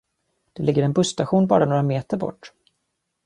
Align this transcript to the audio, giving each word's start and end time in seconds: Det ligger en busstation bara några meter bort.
Det 0.53 0.63
ligger 0.63 0.83
en 0.83 0.93
busstation 0.93 1.47
bara 1.47 1.65
några 1.65 1.83
meter 1.83 2.17
bort. 2.17 2.53